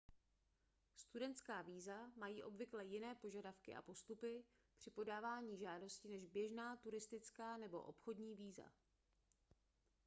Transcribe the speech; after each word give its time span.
studentská 0.95 1.61
víza 1.61 2.07
mají 2.17 2.43
obvykle 2.43 2.85
jiné 2.85 3.15
požadavky 3.15 3.75
a 3.75 3.81
postupy 3.81 4.43
při 4.77 4.91
podávání 4.91 5.57
žádosti 5.57 6.07
než 6.09 6.25
běžná 6.25 6.77
turistická 6.77 7.57
nebo 7.57 7.81
obchodní 7.81 8.35
víza 8.35 8.71